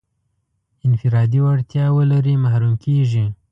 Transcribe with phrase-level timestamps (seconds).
[0.87, 3.25] انفرادي وړتیا ولري محروم کېږي.